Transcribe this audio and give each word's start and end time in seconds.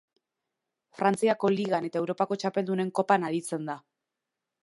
Frantziako 1.01 1.51
Ligan 1.57 1.85
eta 1.91 2.01
Europako 2.01 2.37
Txapeldunen 2.45 2.91
Kopan 3.01 3.27
aritzen 3.31 3.71
da. 3.73 3.79